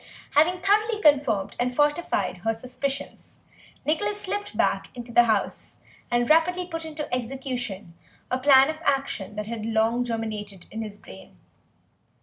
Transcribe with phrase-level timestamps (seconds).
[0.31, 3.39] Having thoroughly confirmed and fortified her suspicions
[3.85, 5.77] Nicholas slipped back into the house
[6.09, 7.93] and rapidly put into execution
[8.31, 11.37] a plan of action that had long germinated in his brain.